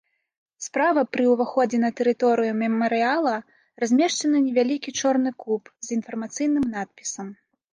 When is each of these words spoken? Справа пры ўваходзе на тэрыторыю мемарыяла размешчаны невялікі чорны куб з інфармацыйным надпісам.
Справа 0.67 1.01
пры 1.17 1.23
ўваходзе 1.33 1.77
на 1.83 1.91
тэрыторыю 1.99 2.55
мемарыяла 2.63 3.35
размешчаны 3.83 4.37
невялікі 4.49 4.97
чорны 5.03 5.29
куб 5.45 5.63
з 5.91 5.99
інфармацыйным 5.99 6.65
надпісам. 6.75 7.27